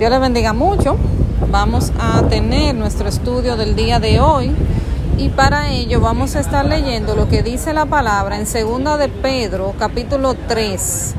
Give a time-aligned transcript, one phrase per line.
[0.00, 0.96] Dios les bendiga mucho.
[1.50, 4.50] Vamos a tener nuestro estudio del día de hoy
[5.18, 9.10] y para ello vamos a estar leyendo lo que dice la palabra en Segunda de
[9.10, 11.14] Pedro, capítulo 3.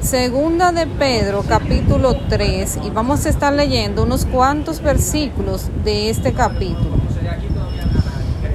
[0.00, 6.32] Segunda de Pedro, capítulo 3 y vamos a estar leyendo unos cuantos versículos de este
[6.32, 6.96] capítulo.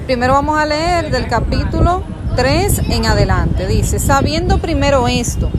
[0.07, 2.03] Primero vamos a leer del capítulo
[2.35, 3.65] 3 en adelante.
[3.65, 5.49] Dice, sabiendo primero esto,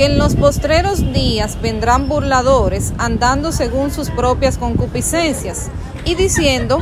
[0.00, 5.68] que en los postreros días vendrán burladores andando según sus propias concupiscencias
[6.06, 6.78] y diciendo,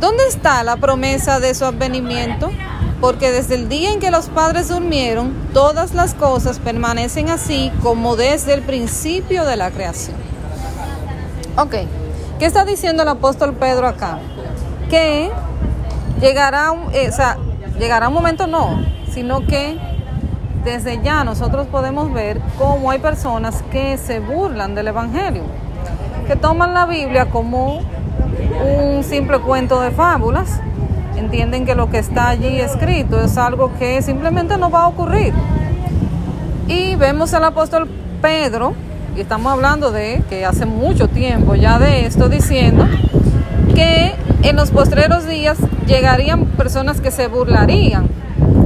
[0.00, 2.50] ¿dónde está la promesa de su advenimiento?
[3.00, 8.16] Porque desde el día en que los padres durmieron, todas las cosas permanecen así como
[8.16, 10.16] desde el principio de la creación.
[11.56, 11.74] Ok,
[12.38, 14.18] ¿qué está diciendo el apóstol Pedro acá?
[14.90, 15.30] Que
[16.20, 17.38] llegará eh, o sea,
[17.78, 19.97] llegará un momento no, sino que
[20.64, 25.42] desde ya nosotros podemos ver cómo hay personas que se burlan del Evangelio,
[26.26, 27.80] que toman la Biblia como
[28.60, 30.60] un simple cuento de fábulas,
[31.16, 35.32] entienden que lo que está allí escrito es algo que simplemente no va a ocurrir.
[36.66, 37.88] Y vemos al apóstol
[38.20, 38.74] Pedro,
[39.16, 42.86] y estamos hablando de que hace mucho tiempo ya de esto, diciendo
[43.74, 45.56] que en los postreros días
[45.86, 48.08] llegarían personas que se burlarían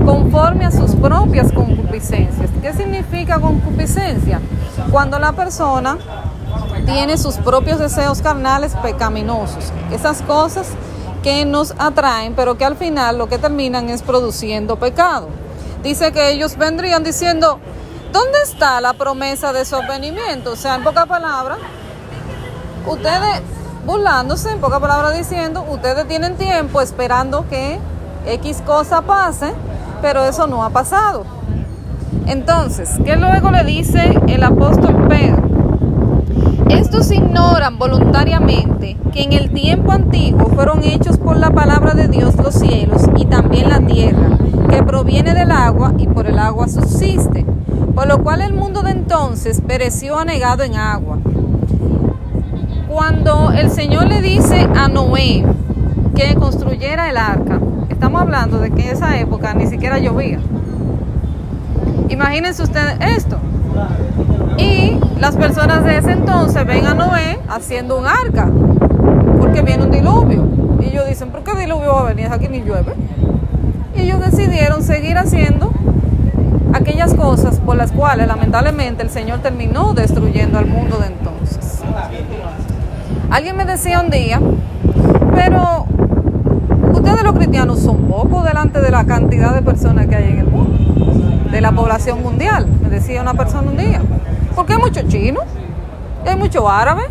[0.04, 2.50] conforme a sus propias concupiscencias.
[2.60, 4.40] ¿Qué significa concupiscencia?
[4.90, 5.98] Cuando la persona
[6.84, 10.68] tiene sus propios deseos carnales pecaminosos, esas cosas
[11.22, 15.28] que nos atraen, pero que al final lo que terminan es produciendo pecado.
[15.82, 17.58] Dice que ellos vendrían diciendo,
[18.12, 20.52] ¿dónde está la promesa de su?
[20.52, 21.58] O sea, en pocas palabras,
[22.86, 23.42] ustedes
[23.86, 27.78] burlándose, en pocas palabras diciendo, ustedes tienen tiempo esperando que
[28.26, 29.52] X cosa pase
[30.02, 31.24] pero eso no ha pasado.
[32.26, 35.42] Entonces, ¿qué luego le dice el apóstol Pedro?
[36.68, 42.34] Estos ignoran voluntariamente que en el tiempo antiguo fueron hechos por la palabra de Dios
[42.36, 44.38] los cielos y también la tierra,
[44.68, 47.46] que proviene del agua y por el agua subsiste,
[47.94, 51.18] por lo cual el mundo de entonces pereció anegado en agua.
[52.88, 55.44] Cuando el Señor le dice a Noé
[56.14, 57.60] que construyera el arca,
[58.02, 60.40] Estamos hablando de que en esa época ni siquiera llovía.
[62.08, 63.38] Imagínense ustedes esto.
[64.58, 68.50] Y las personas de ese entonces ven a Noé haciendo un arca,
[69.38, 70.48] porque viene un diluvio.
[70.80, 72.26] Y ellos dicen, ¿por qué diluvio va a venir?
[72.32, 72.92] Aquí ni llueve.
[73.94, 75.72] Y ellos decidieron seguir haciendo
[76.74, 81.82] aquellas cosas por las cuales lamentablemente el Señor terminó destruyendo al mundo de entonces.
[83.30, 84.40] Alguien me decía un día,
[85.36, 85.81] pero
[87.22, 91.50] los cristianos son pocos delante de la cantidad de personas que hay en el mundo,
[91.50, 94.00] de la población mundial, me decía una persona un día.
[94.54, 95.44] Porque hay muchos chinos,
[96.26, 97.06] hay muchos árabes,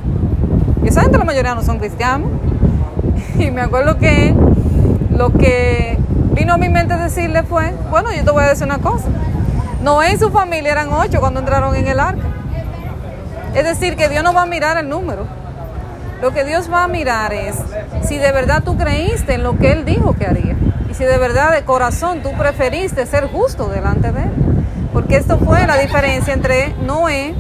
[0.83, 2.29] y esa gente la mayoría no son cristianos.
[3.37, 4.35] Y me acuerdo que
[5.15, 5.97] lo que
[6.33, 9.07] vino a mi mente decirle fue, bueno, yo te voy a decir una cosa.
[9.83, 12.27] Noé y su familia eran ocho cuando entraron en el arca.
[13.55, 15.25] Es decir, que Dios no va a mirar el número
[16.21, 17.55] lo que Dios va a mirar es
[18.03, 20.55] si de verdad tú creíste en lo que Él dijo que haría.
[20.89, 24.31] Y si de verdad de corazón tú preferiste ser justo delante de Él.
[24.93, 27.33] Porque esto fue la diferencia entre Noé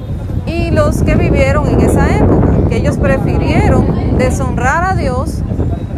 [0.47, 2.69] y los que vivieron en esa época.
[2.69, 5.39] Que ellos prefirieron deshonrar a Dios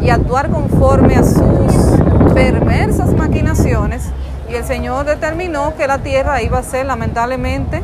[0.01, 4.09] y actuar conforme a sus perversas maquinaciones.
[4.49, 7.81] Y el Señor determinó que la tierra iba a ser lamentablemente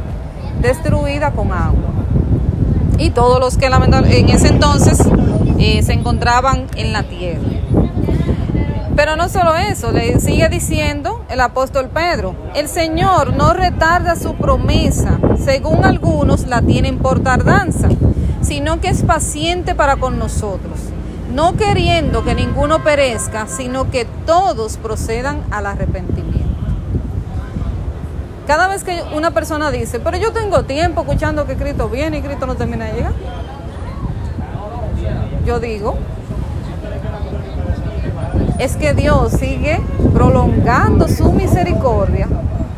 [0.61, 1.89] destruida con agua
[2.99, 4.99] y todos los que en ese entonces
[5.57, 7.41] eh, se encontraban en la tierra.
[8.95, 14.35] Pero no solo eso, le sigue diciendo el apóstol Pedro, el Señor no retarda su
[14.35, 17.87] promesa, según algunos la tienen por tardanza,
[18.41, 20.79] sino que es paciente para con nosotros,
[21.33, 26.28] no queriendo que ninguno perezca, sino que todos procedan al arrepentimiento.
[28.49, 32.21] Cada vez que una persona dice, pero yo tengo tiempo escuchando que Cristo viene y
[32.23, 33.11] Cristo no termina de llegar,
[35.45, 35.99] yo digo,
[38.57, 39.79] es que Dios sigue
[40.15, 42.27] prolongando su misericordia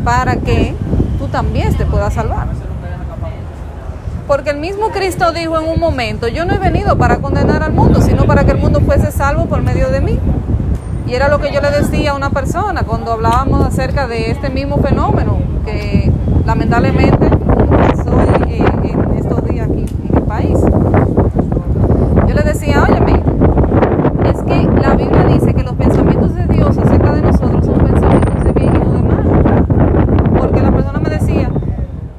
[0.04, 0.76] para que
[1.18, 2.48] tú también te puedas salvar.
[4.28, 7.72] Porque el mismo Cristo dijo en un momento, yo no he venido para condenar al
[7.72, 10.20] mundo, sino para que el mundo fuese salvo por medio de mí.
[11.08, 14.50] Y era lo que yo le decía a una persona cuando hablábamos acerca de este
[14.50, 16.12] mismo fenómeno que
[16.46, 20.60] lamentablemente pasó en, estos días aquí en el país.
[22.28, 23.22] Yo le decía, óyeme,
[24.30, 28.44] es que la Biblia dice que los pensamientos de Dios acerca de nosotros son pensamientos
[28.44, 29.66] de bien y no de mal.
[30.38, 31.50] Porque la persona me decía,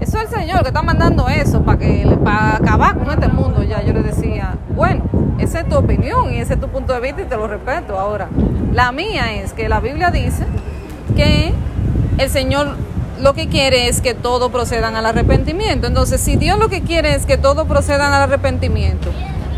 [0.00, 3.62] eso es el Señor que está mandando eso para que para acabar con este mundo
[3.62, 3.82] ya.
[3.82, 4.56] Yo le decía,
[5.68, 7.98] tu opinión y ese es tu punto de vista y te lo respeto.
[7.98, 8.28] Ahora,
[8.72, 10.44] la mía es que la Biblia dice
[11.14, 11.52] que
[12.18, 12.76] el Señor
[13.22, 15.86] lo que quiere es que todos procedan al arrepentimiento.
[15.86, 19.10] Entonces, si Dios lo que quiere es que todos procedan al arrepentimiento,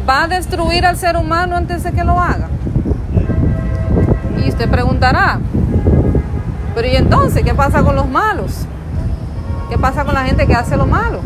[0.08, 2.48] ¿va a destruir al ser humano antes de que lo haga?
[4.44, 5.40] Y usted preguntará,
[6.74, 8.66] pero ¿y entonces qué pasa con los malos?
[9.70, 11.20] ¿Qué pasa con la gente que hace lo malo?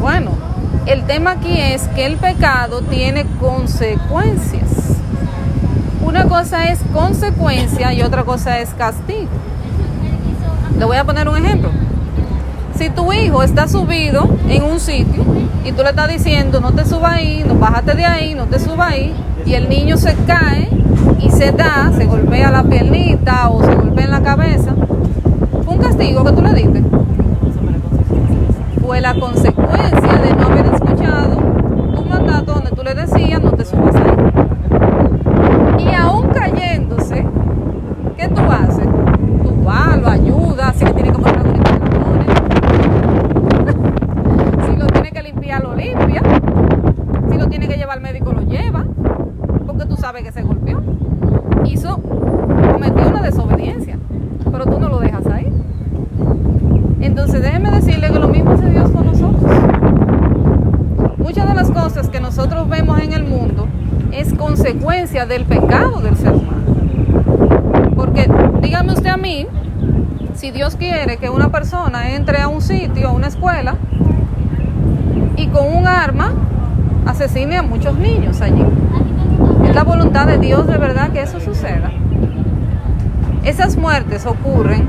[0.00, 0.30] Bueno,
[0.86, 4.70] el tema aquí es que el pecado tiene consecuencias.
[6.02, 9.28] Una cosa es consecuencia y otra cosa es castigo.
[10.82, 11.70] Le voy a poner un ejemplo.
[12.74, 15.22] Si tu hijo está subido en un sitio
[15.64, 18.58] y tú le estás diciendo no te subas ahí, no bájate de ahí, no te
[18.58, 19.14] subas ahí,
[19.46, 20.68] y el niño se cae
[21.20, 24.74] y se da, se golpea la piernita o se golpea en la cabeza,
[25.68, 26.82] un castigo que tú le diste.
[28.84, 31.36] Fue la consecuencia de no haber escuchado
[31.94, 34.16] tu mandato donde tú le decías no te subas ahí.
[35.86, 37.24] Y aún cayéndose,
[38.16, 38.88] ¿qué tú haces?
[39.44, 41.52] Tú vas, lo ayudas, si le tiene que poner la
[44.66, 46.22] Si lo tiene que limpiar, lo limpia.
[47.30, 48.84] Si lo tiene que llevar al médico, lo lleva.
[49.66, 50.80] Porque tú sabes que se golpeó.
[51.64, 51.98] Hizo,
[52.72, 53.98] cometió una desobediencia.
[54.50, 55.52] Pero tú no lo dejas ahí.
[57.00, 59.50] Entonces déjeme decirle que lo mismo hace Dios con nosotros.
[61.18, 63.66] Muchas de las cosas que nosotros vemos en el mundo
[64.12, 64.32] es
[65.12, 67.92] del pecado del ser humano.
[67.94, 68.30] Porque
[68.62, 69.46] dígame usted a mí,
[70.34, 73.76] si Dios quiere que una persona entre a un sitio, a una escuela,
[75.36, 76.32] y con un arma
[77.04, 78.64] asesine a muchos niños allí.
[79.68, 81.90] Es la voluntad de Dios de verdad que eso suceda.
[83.44, 84.88] Esas muertes ocurren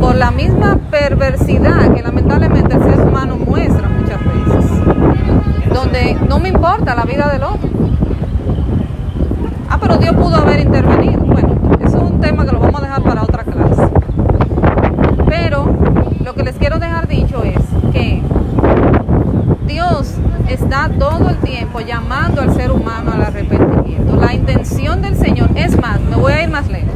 [0.00, 6.48] por la misma perversidad que lamentablemente el ser humano muestra muchas veces, donde no me
[6.48, 7.68] importa la vida del otro.
[9.82, 11.20] Pero Dios pudo haber intervenido.
[11.24, 13.88] Bueno, eso es un tema que lo vamos a dejar para otra clase.
[15.26, 15.66] Pero
[16.24, 17.60] lo que les quiero dejar dicho es
[17.92, 18.22] que
[19.66, 20.14] Dios
[20.48, 24.16] está todo el tiempo llamando al ser humano al arrepentimiento.
[24.20, 26.92] La intención del Señor es más, me voy a ir más lejos.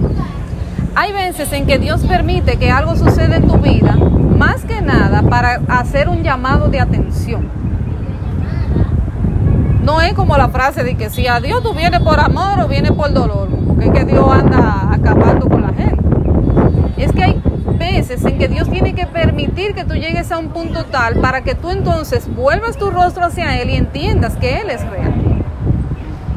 [0.95, 5.23] Hay veces en que Dios permite que algo suceda en tu vida, más que nada
[5.23, 7.66] para hacer un llamado de atención.
[9.87, 12.67] No es como la frase de que si a Dios tú vienes por amor o
[12.67, 16.03] vienes por dolor, porque es que Dios anda acabando con la gente.
[16.97, 17.41] Es que hay
[17.79, 21.43] veces en que Dios tiene que permitir que tú llegues a un punto tal para
[21.43, 25.15] que tú entonces vuelvas tu rostro hacia Él y entiendas que Él es real.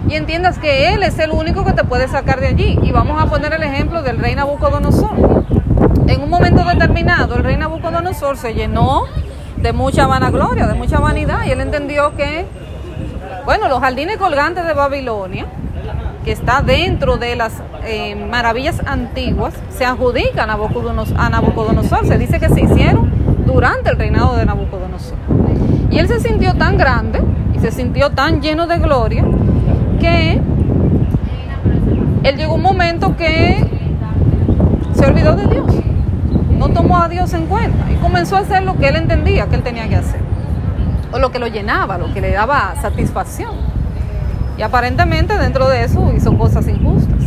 [0.08, 2.78] Y entiendas que Él es el único que te puede sacar de allí.
[2.84, 5.46] Y vamos a poner el ejemplo del rey Nabucodonosor.
[6.06, 9.06] En un momento determinado, el rey Nabucodonosor se llenó
[9.58, 12.46] de mucha vanagloria, de mucha vanidad, y él entendió que,
[13.46, 15.46] bueno, los jardines colgantes de Babilonia,
[16.24, 17.54] que está dentro de las
[17.86, 22.06] eh, maravillas antiguas, se adjudican a Nabucodonosor.
[22.06, 23.12] Se dice que se hicieron
[23.46, 25.18] durante el reinado de Nabucodonosor.
[25.90, 27.22] Y él se sintió tan grande
[27.56, 29.24] y se sintió tan lleno de gloria
[30.00, 30.40] que
[32.24, 33.66] él llegó un momento que
[34.94, 35.66] se olvidó de Dios,
[36.58, 39.56] no tomó a Dios en cuenta y comenzó a hacer lo que él entendía que
[39.56, 40.20] él tenía que hacer,
[41.12, 43.54] o lo que lo llenaba, lo que le daba satisfacción.
[44.58, 47.24] Y aparentemente dentro de eso hizo cosas injustas.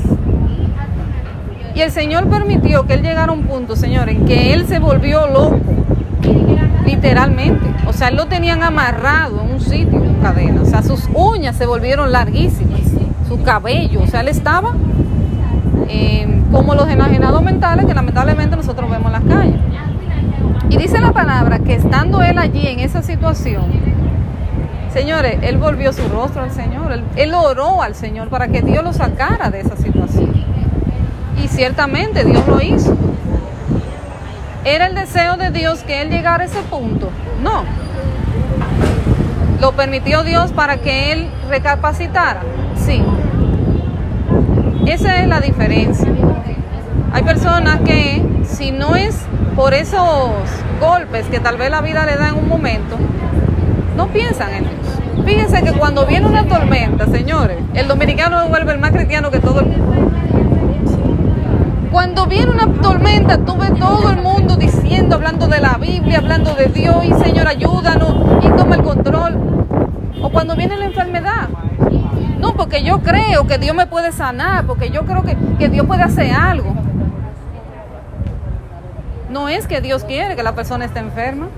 [1.74, 4.78] Y el Señor permitió que él llegara a un punto, Señor, en que él se
[4.78, 5.58] volvió loco,
[6.84, 7.64] literalmente.
[7.86, 10.60] O sea, él lo tenían amarrado en un sitio con cadena.
[10.60, 12.80] O sea, sus uñas se volvieron larguísimas,
[13.26, 14.02] su cabello.
[14.02, 14.74] O sea, él estaba
[15.88, 19.60] eh, como los enajenados mentales que lamentablemente nosotros vemos en las calles.
[20.72, 23.70] Y dice la palabra que estando él allí en esa situación,
[24.90, 28.82] señores, él volvió su rostro al Señor, él, él oró al Señor para que Dios
[28.82, 30.32] lo sacara de esa situación.
[31.36, 32.96] Y ciertamente Dios lo hizo.
[34.64, 37.10] ¿Era el deseo de Dios que él llegara a ese punto?
[37.42, 37.64] No.
[39.60, 42.40] ¿Lo permitió Dios para que él recapacitara?
[42.76, 43.04] Sí.
[44.86, 46.08] Esa es la diferencia.
[47.12, 49.18] Hay personas que si no es
[49.56, 50.30] por esos
[50.80, 52.96] golpes que tal vez la vida le da en un momento,
[53.96, 55.24] no piensan en Dios.
[55.24, 59.60] Fíjense que cuando viene una tormenta, señores, el dominicano vuelve el más cristiano que todo
[59.60, 60.10] el mundo.
[61.90, 66.54] Cuando viene una tormenta, tú ves todo el mundo diciendo, hablando de la Biblia, hablando
[66.54, 69.38] de Dios, y Señor, ayúdanos, y toma el control.
[70.22, 71.48] O cuando viene la enfermedad.
[72.40, 75.86] No, porque yo creo que Dios me puede sanar, porque yo creo que, que Dios
[75.86, 76.74] puede hacer algo.
[79.32, 81.48] No es que Dios quiere que la persona esté enferma.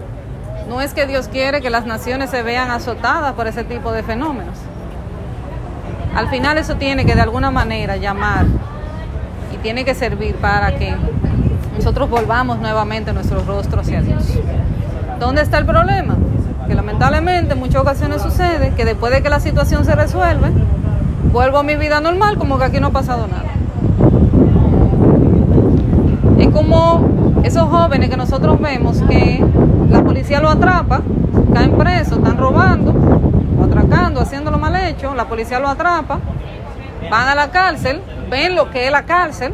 [0.68, 4.04] No es que Dios quiere que las naciones se vean azotadas por ese tipo de
[4.04, 4.56] fenómenos.
[6.14, 8.46] Al final eso tiene que de alguna manera llamar
[9.52, 10.94] y tiene que servir para que
[11.76, 14.24] nosotros volvamos nuevamente nuestro rostro hacia Dios.
[15.18, 16.16] ¿Dónde está el problema?
[16.68, 20.52] Que lamentablemente en muchas ocasiones sucede que después de que la situación se resuelve,
[21.32, 23.50] vuelvo a mi vida normal como que aquí no ha pasado nada.
[26.38, 29.44] Es como esos jóvenes que nosotros vemos que
[29.90, 31.02] la policía lo atrapa,
[31.52, 32.94] caen presos, están robando,
[33.62, 36.20] atracando, haciendo lo mal hecho, la policía lo atrapa,
[37.10, 39.52] van a la cárcel, ven lo que es la cárcel,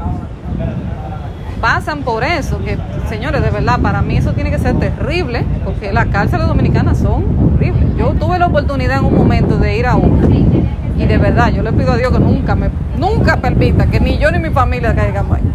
[1.60, 2.78] pasan por eso, que
[3.08, 7.24] señores, de verdad, para mí eso tiene que ser terrible, porque las cárceles dominicanas son
[7.54, 7.96] horribles.
[7.96, 11.64] Yo tuve la oportunidad en un momento de ir a una, y de verdad, yo
[11.64, 14.94] le pido a Dios que nunca me, nunca permita que ni yo ni mi familia
[14.94, 15.49] caigamos ahí.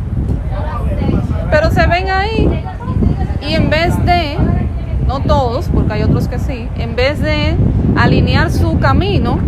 [1.52, 2.64] Pero se ven ahí,
[3.42, 4.38] y en vez de,
[5.08, 7.56] no todos, porque hay otros que sí, en vez de
[7.96, 9.40] alinear su camino,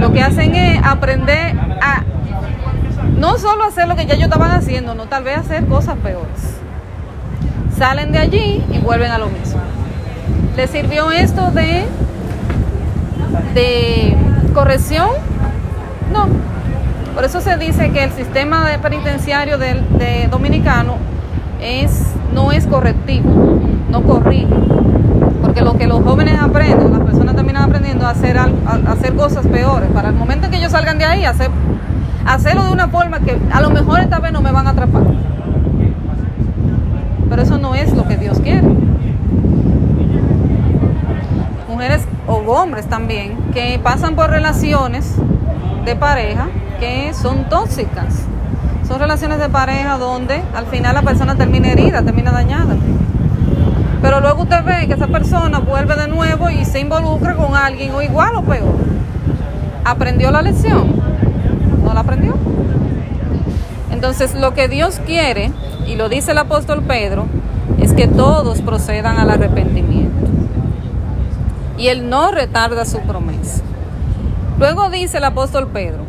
[0.00, 2.02] lo que hacen es aprender a
[3.18, 6.58] no solo hacer lo que ya ellos estaban haciendo, no tal vez hacer cosas peores.
[7.76, 9.60] Salen de allí y vuelven a lo mismo.
[10.56, 11.84] ¿Les sirvió esto de,
[13.54, 14.16] de
[14.52, 15.08] corrección?
[16.12, 16.28] No.
[17.14, 20.96] Por eso se dice que el sistema de penitenciario de, dominicano
[21.60, 24.54] es, no es correctivo, no corrige.
[25.40, 28.48] Porque lo que los jóvenes aprenden, las personas terminan aprendiendo a hacer, a
[28.88, 29.88] hacer cosas peores.
[29.92, 31.50] Para el momento en que ellos salgan de ahí, hacer
[32.26, 35.02] hacerlo de una forma que a lo mejor esta vez no me van a atrapar.
[37.28, 38.66] Pero eso no es lo que Dios quiere.
[41.68, 45.16] Mujeres o hombres también que pasan por relaciones
[45.84, 48.14] de pareja que son tóxicas.
[48.86, 52.76] Son relaciones de pareja donde al final la persona termina herida, termina dañada.
[54.02, 57.94] Pero luego usted ve que esa persona vuelve de nuevo y se involucra con alguien
[57.94, 58.76] o igual o peor.
[59.84, 61.04] Aprendió la lección
[61.84, 62.34] no la aprendió.
[63.92, 65.52] Entonces lo que Dios quiere,
[65.86, 67.26] y lo dice el apóstol Pedro,
[67.78, 70.26] es que todos procedan al arrepentimiento.
[71.76, 73.62] Y Él no retarda su promesa.
[74.58, 76.04] Luego dice el apóstol Pedro,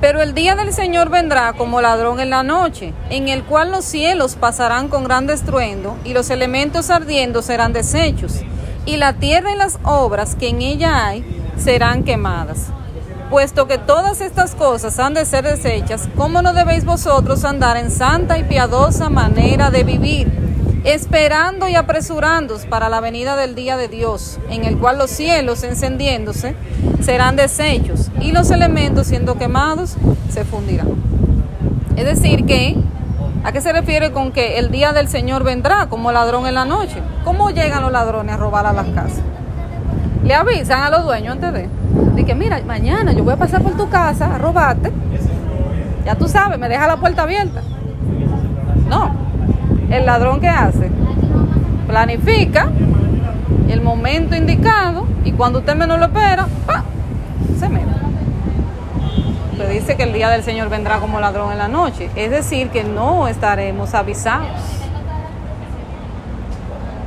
[0.00, 3.84] pero el día del Señor vendrá como ladrón en la noche, en el cual los
[3.84, 8.42] cielos pasarán con gran estruendo y los elementos ardiendo serán deshechos,
[8.86, 11.24] y la tierra y las obras que en ella hay
[11.56, 12.68] serán quemadas.
[13.28, 17.90] Puesto que todas estas cosas han de ser desechas, ¿cómo no debéis vosotros andar en
[17.90, 20.47] santa y piadosa manera de vivir,
[20.84, 25.62] esperando y apresurándoos para la venida del día de Dios, en el cual los cielos
[25.64, 26.54] encendiéndose
[27.00, 29.96] serán deshechos y los elementos siendo quemados
[30.30, 30.88] se fundirán?
[31.96, 32.76] Es decir, que
[33.44, 36.64] ¿A qué se refiere con que el día del Señor vendrá como ladrón en la
[36.64, 37.00] noche?
[37.24, 39.22] ¿Cómo llegan los ladrones a robar a las casas?
[40.24, 41.68] Le avisan a los dueños antes de
[42.18, 44.92] de que mira, mañana yo voy a pasar por tu casa a robarte.
[46.04, 47.62] Ya tú sabes, me deja la puerta abierta.
[48.88, 49.14] No,
[49.90, 50.90] el ladrón que hace,
[51.86, 52.70] planifica
[53.68, 56.84] el momento indicado y cuando usted menos lo espera, ¡pa!
[57.58, 57.86] se mete.
[59.56, 62.10] Pero dice que el día del Señor vendrá como ladrón en la noche.
[62.14, 64.48] Es decir, que no estaremos avisados.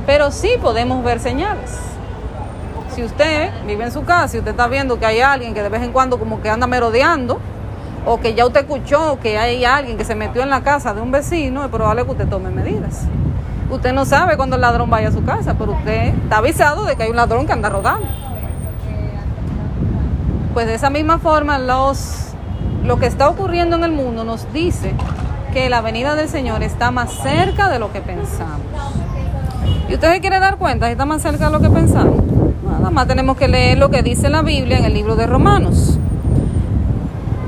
[0.06, 1.92] Pero sí podemos ver señales
[2.94, 5.68] si usted vive en su casa y usted está viendo que hay alguien que de
[5.68, 7.40] vez en cuando como que anda merodeando,
[8.04, 11.00] o que ya usted escuchó que hay alguien que se metió en la casa de
[11.00, 13.06] un vecino, es probable que usted tome medidas.
[13.70, 16.96] Usted no sabe cuándo el ladrón vaya a su casa, pero usted está avisado de
[16.96, 18.06] que hay un ladrón que anda rodando.
[20.52, 22.34] Pues de esa misma forma, los,
[22.84, 24.94] lo que está ocurriendo en el mundo nos dice
[25.52, 28.60] que la venida del Señor está más cerca de lo que pensamos.
[29.88, 30.90] ¿Y usted se quiere dar cuenta?
[30.90, 32.22] ¿Está más cerca de lo que pensamos?
[32.64, 35.98] Nada más tenemos que leer lo que dice la Biblia en el libro de Romanos.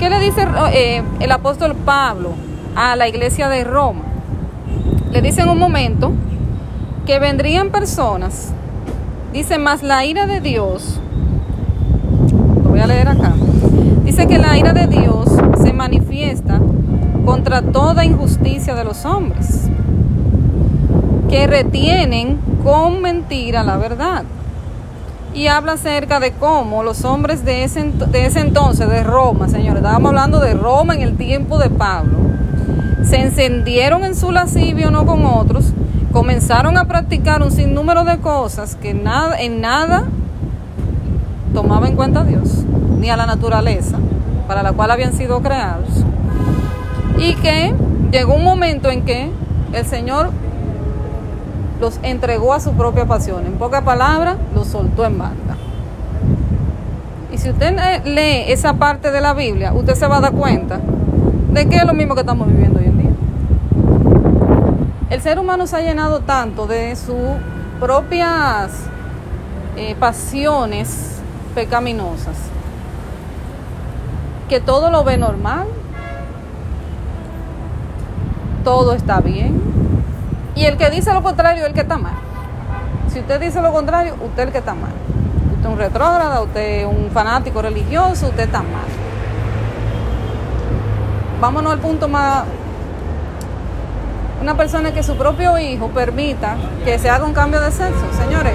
[0.05, 2.33] ¿Qué le dice eh, el apóstol Pablo
[2.77, 4.03] a la iglesia de Roma?
[5.11, 6.13] Le dice en un momento
[7.07, 8.53] que vendrían personas,
[9.33, 11.01] dice más la ira de Dios,
[12.65, 13.33] lo voy a leer acá,
[14.05, 15.25] dice que la ira de Dios
[15.63, 16.61] se manifiesta
[17.25, 19.71] contra toda injusticia de los hombres,
[21.31, 24.25] que retienen con mentira la verdad
[25.35, 29.79] y habla acerca de cómo los hombres de ese, de ese entonces, de Roma, señores,
[29.79, 32.17] estábamos hablando de Roma en el tiempo de Pablo,
[33.03, 35.73] se encendieron en su lascivio uno con otros,
[36.13, 40.05] comenzaron a practicar un sinnúmero de cosas que nada, en nada
[41.53, 42.65] tomaba en cuenta a Dios,
[43.01, 43.99] ni a la naturaleza
[44.47, 45.89] para la cual habían sido creados,
[47.19, 47.75] y que
[48.13, 49.31] llegó un momento en que
[49.73, 50.31] el Señor
[51.85, 53.45] los entregó a su propia pasión.
[53.45, 55.55] En pocas palabras, los soltó en banda.
[57.37, 60.81] si usted lee esa parte de la Biblia, usted se va a dar cuenta
[61.53, 63.11] de que es lo mismo que estamos viviendo hoy en día.
[65.11, 67.37] El ser humano se ha llenado tanto de sus
[67.81, 68.71] propias
[69.77, 71.19] eh, pasiones
[71.55, 72.37] pecaminosas
[74.49, 75.67] que todo lo ve normal,
[78.65, 79.84] todo está bien,
[80.55, 82.15] y el que dice lo contrario es el que está mal.
[83.13, 84.93] Si usted dice lo contrario, usted es el que está mal.
[85.53, 88.87] Usted es un retrógrada, usted es un fanático religioso, usted está mal.
[91.41, 92.45] Vámonos al punto más...
[94.41, 98.05] Una persona que su propio hijo permita que se haga un cambio de sexo.
[98.19, 98.53] Señores,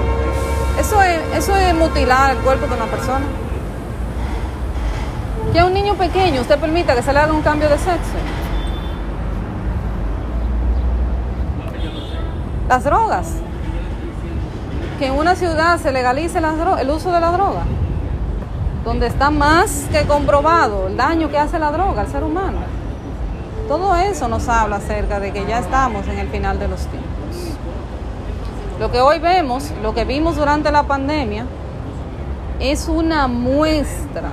[0.79, 3.25] eso es, eso es mutilar el cuerpo de una persona.
[5.51, 8.17] Que a un niño pequeño usted permita que se le haga un cambio de sexo.
[12.69, 13.25] Las drogas.
[14.99, 17.63] Que en una ciudad se legalice el uso de la droga.
[18.85, 22.59] Donde está más que comprobado el daño que hace la droga al ser humano.
[23.67, 27.09] Todo eso nos habla acerca de que ya estamos en el final de los tiempos.
[28.79, 31.45] Lo que hoy vemos, lo que vimos durante la pandemia,
[32.59, 34.29] es una muestra,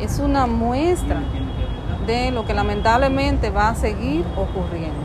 [0.00, 1.22] es una muestra
[2.06, 5.01] de lo que lamentablemente va a seguir ocurriendo.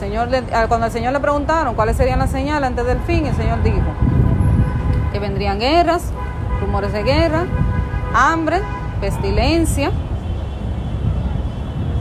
[0.00, 0.30] Señor
[0.66, 3.76] cuando al Señor le preguntaron cuáles serían las señales antes del fin, el Señor dijo
[5.12, 6.04] que vendrían guerras,
[6.58, 7.44] rumores de guerra,
[8.14, 8.62] hambre,
[9.02, 9.90] pestilencia,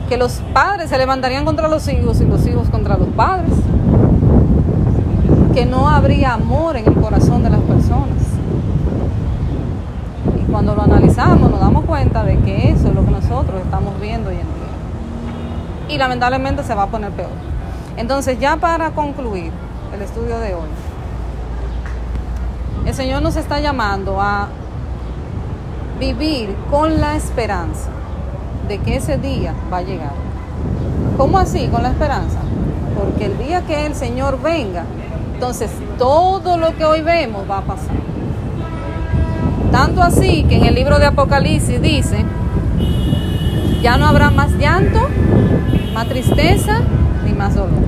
[0.08, 3.52] que los padres se levantarían contra los hijos y los hijos contra los padres,
[5.54, 8.24] que no habría amor en el corazón de las personas.
[10.42, 14.00] Y cuando lo analizamos nos damos cuenta de que eso es lo que nosotros estamos
[14.00, 15.96] viendo hoy en día.
[15.96, 17.49] Y lamentablemente se va a poner peor.
[18.00, 19.52] Entonces, ya para concluir
[19.94, 20.70] el estudio de hoy,
[22.86, 24.48] el Señor nos está llamando a
[26.00, 27.90] vivir con la esperanza
[28.70, 30.14] de que ese día va a llegar.
[31.18, 31.68] ¿Cómo así?
[31.68, 32.40] Con la esperanza.
[32.98, 34.86] Porque el día que el Señor venga,
[35.34, 37.98] entonces todo lo que hoy vemos va a pasar.
[39.74, 42.24] Tanto así que en el libro de Apocalipsis dice,
[43.82, 45.02] ya no habrá más llanto,
[45.94, 46.82] más tristeza,
[47.40, 47.80] más dolor.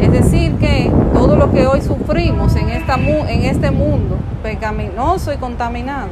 [0.00, 5.38] Es decir, que todo lo que hoy sufrimos en, esta, en este mundo pecaminoso y
[5.38, 6.06] contaminado,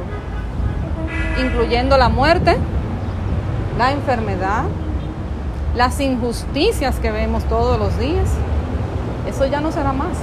[1.41, 2.57] incluyendo la muerte,
[3.77, 4.63] la enfermedad,
[5.73, 8.27] las injusticias que vemos todos los días,
[9.25, 10.17] eso ya no será más.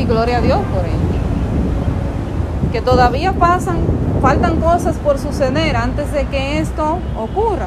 [0.00, 1.20] Y gloria a Dios por ello.
[2.70, 3.78] Que todavía pasan,
[4.22, 7.66] faltan cosas por suceder antes de que esto ocurra.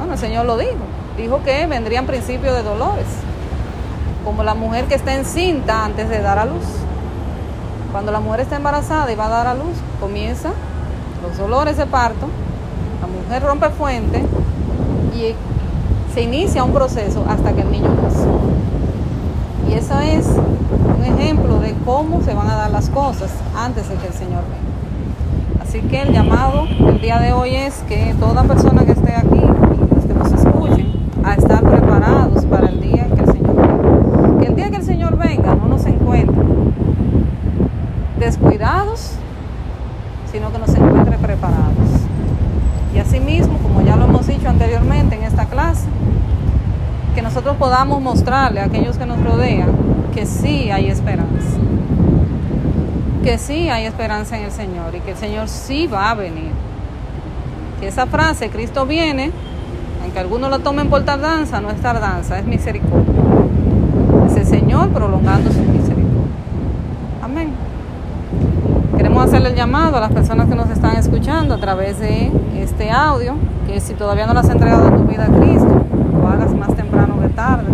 [0.00, 0.78] Bueno, el Señor lo dijo.
[1.18, 3.04] Dijo que vendrían principios de dolores,
[4.24, 6.64] como la mujer que está encinta antes de dar a luz.
[7.92, 10.52] Cuando la mujer está embarazada y va a dar a luz, comienza
[11.22, 12.28] los dolores de parto,
[13.02, 14.24] la mujer rompe fuente
[15.14, 15.34] y
[16.14, 18.26] se inicia un proceso hasta que el niño nace.
[19.68, 23.96] Y eso es un ejemplo de cómo se van a dar las cosas antes de
[23.96, 25.62] que el Señor venga.
[25.62, 29.40] Así que el llamado el día de hoy es que toda persona que esté aquí
[31.24, 34.38] a estar preparados para el día que el Señor venga.
[34.40, 36.42] Que el día que el Señor venga no nos encuentre
[38.18, 39.12] descuidados,
[40.30, 41.88] sino que nos encuentre preparados.
[42.94, 45.86] Y asimismo, como ya lo hemos dicho anteriormente en esta clase,
[47.14, 49.70] que nosotros podamos mostrarle a aquellos que nos rodean
[50.14, 51.58] que sí hay esperanza.
[53.22, 56.50] Que sí hay esperanza en el Señor y que el Señor sí va a venir.
[57.80, 59.32] Que esa frase, Cristo viene,
[60.10, 63.14] aunque algunos lo tomen por tardanza, no es tardanza, es misericordia.
[64.26, 66.32] Es el Señor prolongando su misericordia.
[67.22, 67.50] Amén.
[68.96, 72.90] Queremos hacerle el llamado a las personas que nos están escuchando a través de este
[72.90, 73.34] audio,
[73.68, 75.80] que si todavía no le has entregado tu vida a Cristo,
[76.20, 77.68] lo hagas más temprano que tarde.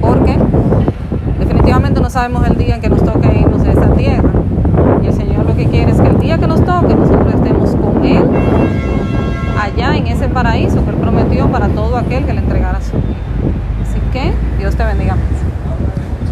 [0.00, 0.38] Porque
[1.38, 4.30] definitivamente no sabemos el día en que nos toque irnos de esta tierra.
[5.02, 7.72] Y el Señor lo que quiere es que el día que nos toque nosotros estemos
[7.72, 8.24] con Él
[9.66, 13.16] allá en ese paraíso que prometió para todo aquel que le entregara su vida.
[13.82, 15.16] Así que Dios te bendiga.